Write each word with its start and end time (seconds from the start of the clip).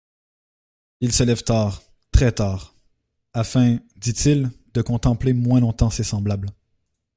Il 1.01 1.11
se 1.11 1.21
lève 1.21 1.43
tard, 1.43 1.83
très 2.11 2.31
tard, 2.31 2.73
afin, 3.33 3.77
dit-il, 3.97 4.49
de 4.73 4.81
contempler 4.81 5.33
moins 5.33 5.59
longtemps 5.59 5.91
ses 5.91 6.03
semblables… 6.03 6.49